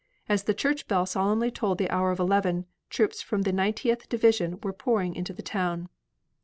As 0.27 0.45
the 0.45 0.55
church 0.55 0.87
bell 0.87 1.05
solemnly 1.05 1.51
tolled 1.51 1.77
the 1.77 1.87
hour 1.91 2.09
of 2.09 2.19
eleven, 2.19 2.65
troops 2.89 3.21
from 3.21 3.43
the 3.43 3.53
Ninetieth 3.53 4.09
division 4.09 4.57
were 4.63 4.73
pouring 4.73 5.13
into 5.15 5.31
the 5.31 5.43
town. 5.43 5.89